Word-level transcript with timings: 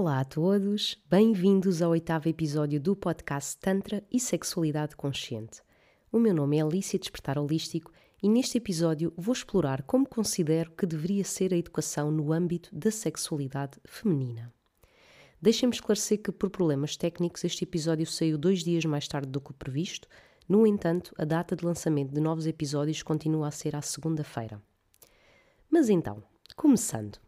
Olá 0.00 0.20
a 0.20 0.24
todos, 0.24 0.96
bem-vindos 1.10 1.82
ao 1.82 1.90
oitavo 1.90 2.28
episódio 2.28 2.80
do 2.80 2.94
podcast 2.94 3.58
Tantra 3.58 4.00
e 4.12 4.20
Sexualidade 4.20 4.94
Consciente. 4.94 5.60
O 6.12 6.20
meu 6.20 6.32
nome 6.32 6.56
é 6.56 6.62
Alicia 6.62 7.00
Despertar 7.00 7.36
Holístico 7.36 7.90
e 8.22 8.28
neste 8.28 8.58
episódio 8.58 9.12
vou 9.16 9.32
explorar 9.32 9.82
como 9.82 10.08
considero 10.08 10.70
que 10.70 10.86
deveria 10.86 11.24
ser 11.24 11.52
a 11.52 11.56
educação 11.56 12.12
no 12.12 12.32
âmbito 12.32 12.72
da 12.72 12.92
sexualidade 12.92 13.80
feminina. 13.84 14.54
Deixem-me 15.42 15.74
esclarecer 15.74 16.22
que, 16.22 16.30
por 16.30 16.48
problemas 16.48 16.96
técnicos, 16.96 17.42
este 17.42 17.64
episódio 17.64 18.06
saiu 18.06 18.38
dois 18.38 18.62
dias 18.62 18.84
mais 18.84 19.08
tarde 19.08 19.28
do 19.28 19.40
que 19.40 19.50
o 19.50 19.54
previsto, 19.54 20.06
no 20.48 20.64
entanto, 20.64 21.12
a 21.18 21.24
data 21.24 21.56
de 21.56 21.64
lançamento 21.64 22.14
de 22.14 22.20
novos 22.20 22.46
episódios 22.46 23.02
continua 23.02 23.48
a 23.48 23.50
ser 23.50 23.74
à 23.74 23.82
segunda-feira. 23.82 24.62
Mas 25.68 25.88
então, 25.88 26.22
começando. 26.54 27.18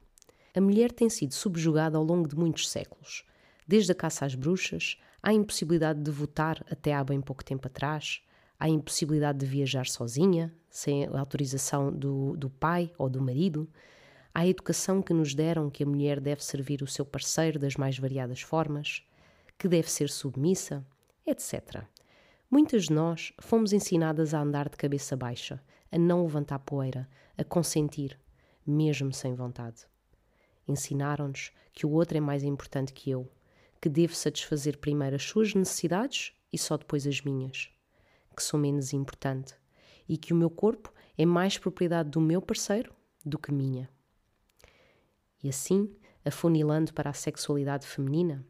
A 0.55 0.61
mulher 0.61 0.91
tem 0.91 1.09
sido 1.09 1.33
subjugada 1.33 1.97
ao 1.97 2.03
longo 2.03 2.29
de 2.29 2.37
muitos 2.37 2.69
séculos, 2.69 3.25
desde 3.67 3.93
a 3.93 3.95
caça 3.95 4.27
às 4.27 4.35
bruxas, 4.35 4.99
à 5.23 5.33
impossibilidade 5.33 6.01
de 6.01 6.11
votar 6.11 6.65
até 6.71 6.93
há 6.93 7.05
bem 7.05 7.21
pouco 7.21 7.45
tempo 7.45 7.69
atrás, 7.69 8.21
à 8.59 8.69
impossibilidade 8.69 9.39
de 9.39 9.47
viajar 9.47 9.87
sozinha, 9.87 10.53
sem 10.69 11.07
a 11.07 11.21
autorização 11.21 11.93
do, 11.93 12.37
do 12.37 12.51
pai 12.51 12.93
ou 12.99 13.09
do 13.09 13.23
marido, 13.23 13.69
à 14.35 14.47
educação 14.47 15.01
que 15.01 15.15
nos 15.15 15.35
deram 15.35 15.71
que 15.71 15.83
a 15.83 15.87
mulher 15.87 16.21
deve 16.21 16.45
servir 16.45 16.83
o 16.83 16.87
seu 16.87 17.05
parceiro 17.05 17.59
das 17.59 17.77
mais 17.77 17.99
variadas 17.99 18.41
formas, 18.41 19.05
que 19.57 19.69
deve 19.69 19.91
ser 19.91 20.09
submissa, 20.09 20.85
etc. 21.27 21.85
Muitas 22.51 22.85
de 22.85 22.93
nós 22.93 23.33
fomos 23.41 23.73
ensinadas 23.73 24.35
a 24.35 24.41
andar 24.41 24.69
de 24.69 24.77
cabeça 24.77 25.17
baixa, 25.17 25.63
a 25.93 25.99
não 25.99 26.23
levantar 26.23 26.59
poeira, 26.59 27.09
a 27.37 27.45
consentir, 27.45 28.19
mesmo 28.67 29.13
sem 29.13 29.35
vontade. 29.35 29.87
Ensinaram-nos 30.71 31.51
que 31.73 31.85
o 31.85 31.91
outro 31.91 32.17
é 32.17 32.21
mais 32.21 32.45
importante 32.45 32.93
que 32.93 33.11
eu, 33.11 33.29
que 33.81 33.89
devo 33.89 34.15
satisfazer 34.15 34.79
primeiro 34.79 35.17
as 35.17 35.23
suas 35.25 35.53
necessidades 35.53 36.33
e 36.53 36.57
só 36.57 36.77
depois 36.77 37.07
as 37.07 37.21
minhas, 37.23 37.71
que 38.37 38.43
sou 38.43 38.59
menos 38.59 38.93
importante 38.93 39.55
e 40.09 40.17
que 40.17 40.33
o 40.33 40.37
meu 40.37 40.49
corpo 40.49 40.93
é 41.19 41.27
mais 41.27 41.59
propriedade 41.59 42.11
do 42.11 42.21
meu 42.21 42.41
parceiro 42.41 42.95
do 43.25 43.39
que 43.39 43.53
minha. 43.53 43.91
E 45.43 45.49
assim, 45.49 45.93
afunilando 46.25 46.93
para 46.93 47.11
a 47.11 47.15
sexualidade 47.15 47.87
feminina, 47.87 48.47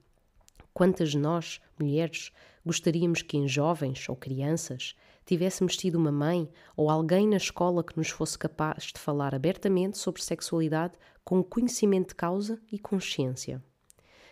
quantas 0.75 1.15
nós, 1.15 1.61
mulheres, 1.79 2.33
gostaríamos 2.65 3.23
que 3.23 3.37
em 3.37 3.49
jovens 3.49 4.09
ou 4.09 4.17
crianças 4.17 4.95
tivéssemos 5.25 5.77
tido 5.77 5.97
uma 5.97 6.13
mãe 6.13 6.51
ou 6.77 6.91
alguém 6.91 7.27
na 7.27 7.37
escola 7.37 7.85
que 7.85 7.97
nos 7.97 8.11
fosse 8.11 8.39
capaz 8.39 8.85
de 8.85 8.99
falar 8.99 9.35
abertamente 9.35 9.99
sobre 9.99 10.23
sexualidade 10.23 10.95
com 11.25 11.43
conhecimento 11.43 12.09
de 12.09 12.15
causa 12.15 12.61
e 12.71 12.79
consciência, 12.79 13.63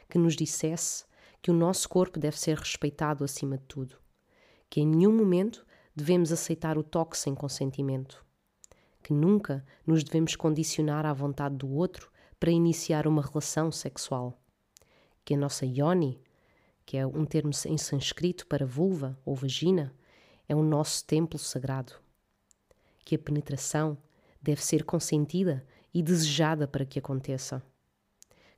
que 0.09 0.19
nos 0.19 0.35
dissesse 0.35 1.05
que 1.41 1.51
o 1.51 1.55
nosso 1.55 1.89
corpo 1.89 2.19
deve 2.19 2.39
ser 2.39 2.57
respeitado 2.57 3.25
acima 3.25 3.57
de 3.57 3.65
tudo, 3.65 3.97
que 4.69 4.81
em 4.81 4.87
nenhum 4.87 5.17
momento 5.17 5.65
devemos 5.95 6.33
aceitar 6.33 6.77
o 6.77 6.83
toque 6.83 7.17
sem 7.17 7.35
consentimento, 7.35 8.25
que 9.03 9.13
nunca 9.13 9.65
nos 9.87 10.03
devemos 10.03 10.37
condicionar 10.37 11.07
à 11.07 11.13
vontade 11.13 11.57
do 11.57 11.71
outro 11.71 12.11
para 12.39 12.51
iniciar 12.51 13.07
uma 13.07 13.23
relação 13.23 13.71
sexual, 13.71 14.41
que 15.25 15.35
a 15.35 15.39
nossa 15.39 15.67
yoni, 15.67 16.21
que 16.89 16.97
é 16.97 17.07
um 17.07 17.27
termo 17.27 17.51
em 17.67 17.77
sânscrito 17.77 18.47
para 18.47 18.65
vulva 18.65 19.21
ou 19.23 19.35
vagina, 19.35 19.95
é 20.49 20.57
o 20.57 20.63
nosso 20.63 21.05
templo 21.05 21.39
sagrado, 21.39 21.93
que 23.05 23.15
a 23.15 23.19
penetração 23.19 23.99
deve 24.41 24.65
ser 24.65 24.85
consentida 24.85 25.67
e 25.93 26.03
desejada 26.03 26.67
para 26.67 26.87
que 26.87 26.99
aconteça. 26.99 27.63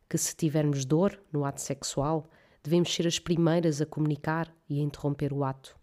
Que 0.09 0.17
se 0.17 0.37
tivermos 0.37 0.85
dor 0.85 1.21
no 1.33 1.45
ato 1.45 1.61
sexual, 1.61 2.31
devemos 2.63 2.95
ser 2.95 3.05
as 3.05 3.19
primeiras 3.19 3.81
a 3.81 3.87
comunicar 3.87 4.55
e 4.69 4.79
a 4.79 4.85
interromper 4.85 5.33
o 5.33 5.43
ato. 5.43 5.77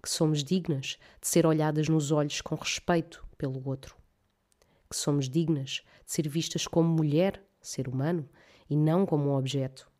Que 0.00 0.08
somos 0.08 0.44
dignas 0.44 0.96
de 1.20 1.26
ser 1.26 1.44
olhadas 1.44 1.88
nos 1.88 2.12
olhos 2.12 2.40
com 2.40 2.54
respeito 2.54 3.26
pelo 3.36 3.68
outro. 3.68 3.96
Que 4.88 4.94
somos 4.94 5.28
dignas 5.28 5.82
de 6.06 6.12
ser 6.12 6.28
vistas 6.28 6.68
como 6.68 6.88
mulher, 6.88 7.44
ser 7.60 7.88
humano, 7.88 8.30
e 8.70 8.76
não 8.76 9.04
como 9.04 9.30
um 9.30 9.34
objeto. 9.34 9.90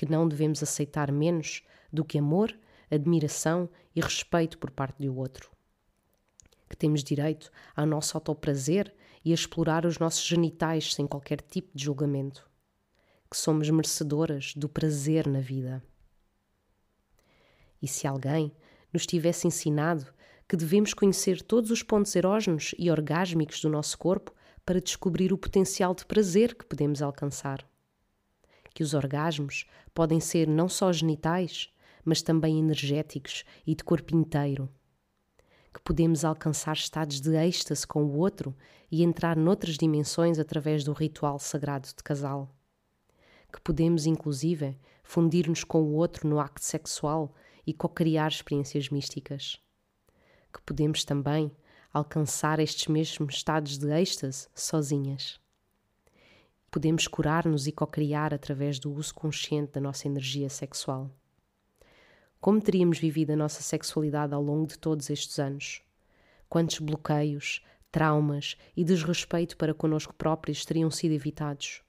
Que 0.00 0.10
não 0.10 0.26
devemos 0.26 0.62
aceitar 0.62 1.12
menos 1.12 1.62
do 1.92 2.02
que 2.02 2.16
amor, 2.16 2.58
admiração 2.90 3.68
e 3.94 4.00
respeito 4.00 4.56
por 4.56 4.70
parte 4.70 4.96
do 4.96 5.14
outro. 5.14 5.50
Que 6.70 6.74
temos 6.74 7.04
direito 7.04 7.50
ao 7.76 7.84
nosso 7.84 8.16
autoprazer 8.16 8.94
e 9.22 9.30
a 9.30 9.34
explorar 9.34 9.84
os 9.84 9.98
nossos 9.98 10.24
genitais 10.24 10.94
sem 10.94 11.06
qualquer 11.06 11.42
tipo 11.42 11.68
de 11.74 11.84
julgamento. 11.84 12.48
Que 13.30 13.36
somos 13.36 13.68
merecedoras 13.68 14.54
do 14.56 14.70
prazer 14.70 15.26
na 15.26 15.40
vida. 15.40 15.84
E 17.82 17.86
se 17.86 18.06
alguém 18.06 18.50
nos 18.94 19.04
tivesse 19.04 19.46
ensinado 19.46 20.06
que 20.48 20.56
devemos 20.56 20.94
conhecer 20.94 21.42
todos 21.42 21.70
os 21.70 21.82
pontos 21.82 22.16
erógenos 22.16 22.74
e 22.78 22.90
orgásmicos 22.90 23.60
do 23.60 23.68
nosso 23.68 23.98
corpo 23.98 24.32
para 24.64 24.80
descobrir 24.80 25.30
o 25.30 25.36
potencial 25.36 25.94
de 25.94 26.06
prazer 26.06 26.54
que 26.54 26.64
podemos 26.64 27.02
alcançar. 27.02 27.69
Que 28.74 28.82
os 28.82 28.94
orgasmos 28.94 29.66
podem 29.94 30.20
ser 30.20 30.46
não 30.46 30.68
só 30.68 30.92
genitais, 30.92 31.70
mas 32.04 32.22
também 32.22 32.58
energéticos 32.58 33.44
e 33.66 33.74
de 33.74 33.84
corpo 33.84 34.16
inteiro 34.16 34.68
que 35.72 35.80
podemos 35.80 36.24
alcançar 36.24 36.74
estados 36.74 37.20
de 37.20 37.36
êxtase 37.36 37.86
com 37.86 38.04
o 38.04 38.16
outro 38.18 38.56
e 38.90 39.02
entrar 39.02 39.36
noutras 39.36 39.76
dimensões 39.76 40.38
através 40.38 40.82
do 40.82 40.92
ritual 40.92 41.38
sagrado 41.38 41.88
de 41.88 42.02
casal. 42.02 42.52
Que 43.52 43.60
podemos, 43.60 44.06
inclusive, 44.06 44.76
fundir-nos 45.02 45.64
com 45.64 45.82
o 45.82 45.94
outro 45.94 46.28
no 46.28 46.40
acto 46.40 46.64
sexual 46.64 47.34
e 47.66 47.72
co-criar 47.72 48.28
experiências 48.28 48.88
místicas. 48.88 49.60
Que 50.52 50.60
podemos 50.62 51.04
também 51.04 51.52
alcançar 51.92 52.58
estes 52.58 52.86
mesmos 52.88 53.34
estados 53.34 53.78
de 53.78 53.90
êxtase 53.92 54.48
sozinhas. 54.54 55.39
Podemos 56.70 57.08
curar-nos 57.08 57.66
e 57.66 57.72
co-criar 57.72 58.32
através 58.32 58.78
do 58.78 58.92
uso 58.92 59.12
consciente 59.12 59.72
da 59.72 59.80
nossa 59.80 60.06
energia 60.06 60.48
sexual. 60.48 61.10
Como 62.40 62.60
teríamos 62.60 62.98
vivido 62.98 63.32
a 63.32 63.36
nossa 63.36 63.60
sexualidade 63.60 64.34
ao 64.34 64.42
longo 64.42 64.68
de 64.68 64.78
todos 64.78 65.10
estes 65.10 65.40
anos? 65.40 65.82
Quantos 66.48 66.78
bloqueios, 66.78 67.60
traumas 67.90 68.56
e 68.76 68.84
desrespeito 68.84 69.56
para 69.56 69.74
connosco 69.74 70.14
próprios 70.14 70.64
teriam 70.64 70.92
sido 70.92 71.12
evitados? 71.12 71.82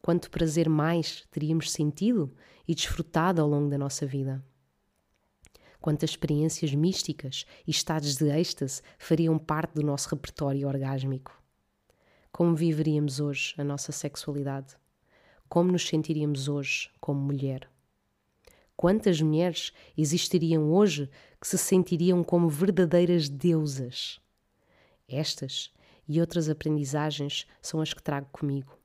Quanto 0.00 0.30
prazer 0.30 0.66
mais 0.66 1.26
teríamos 1.30 1.70
sentido 1.70 2.34
e 2.66 2.74
desfrutado 2.74 3.42
ao 3.42 3.48
longo 3.48 3.68
da 3.68 3.76
nossa 3.76 4.06
vida? 4.06 4.42
Quantas 5.78 6.10
experiências 6.10 6.74
místicas 6.74 7.44
e 7.66 7.70
estados 7.70 8.16
de 8.16 8.30
êxtase 8.30 8.80
fariam 8.98 9.38
parte 9.38 9.74
do 9.74 9.82
nosso 9.82 10.08
repertório 10.08 10.66
orgásmico? 10.66 11.43
Como 12.36 12.56
viveríamos 12.56 13.20
hoje 13.20 13.54
a 13.56 13.62
nossa 13.62 13.92
sexualidade? 13.92 14.74
Como 15.48 15.70
nos 15.70 15.86
sentiríamos 15.86 16.48
hoje 16.48 16.90
como 17.00 17.20
mulher? 17.20 17.70
Quantas 18.76 19.20
mulheres 19.22 19.72
existiriam 19.96 20.68
hoje 20.72 21.08
que 21.40 21.46
se 21.46 21.56
sentiriam 21.56 22.24
como 22.24 22.48
verdadeiras 22.48 23.28
deusas? 23.28 24.20
Estas 25.06 25.72
e 26.08 26.20
outras 26.20 26.48
aprendizagens 26.48 27.46
são 27.62 27.80
as 27.80 27.94
que 27.94 28.02
trago 28.02 28.26
comigo 28.32 28.76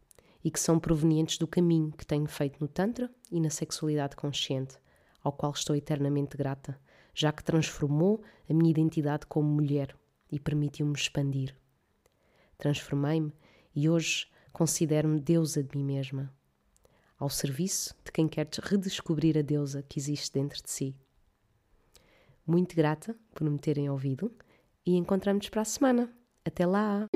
e 0.43 0.51
que 0.51 0.59
são 0.59 0.77
provenientes 0.77 1.39
do 1.39 1.47
caminho 1.47 1.91
que 1.91 2.05
tenho 2.05 2.27
feito 2.27 2.59
no 2.61 2.67
Tantra 2.67 3.09
e 3.31 3.39
na 3.39 3.49
sexualidade 3.49 4.15
consciente, 4.15 4.77
ao 5.23 5.33
qual 5.33 5.53
estou 5.53 5.75
eternamente 5.75 6.37
grata, 6.37 6.79
já 7.15 7.31
que 7.31 7.43
transformou 7.43 8.21
a 8.47 8.53
minha 8.53 8.69
identidade 8.69 9.25
como 9.25 9.49
mulher 9.49 9.97
e 10.31 10.39
permitiu-me 10.39 10.93
expandir. 10.93 11.55
Transformei-me 12.59 13.31
e 13.75 13.89
hoje 13.89 14.27
considero-me 14.51 15.19
deusa 15.19 15.63
de 15.63 15.77
mim 15.77 15.83
mesma 15.83 16.33
ao 17.19 17.29
serviço 17.29 17.93
de 18.03 18.11
quem 18.11 18.27
quer 18.27 18.47
redescobrir 18.63 19.37
a 19.37 19.41
deusa 19.41 19.83
que 19.83 19.99
existe 19.99 20.31
dentro 20.33 20.63
de 20.63 20.71
si. 20.71 20.95
Muito 22.47 22.75
grata 22.75 23.15
por 23.35 23.47
me 23.49 23.59
terem 23.59 23.89
ouvido 23.89 24.33
e 24.85 24.95
encontramos 24.95 25.49
para 25.49 25.61
a 25.61 25.65
semana. 25.65 26.09
Até 26.45 26.65
lá! 26.65 27.07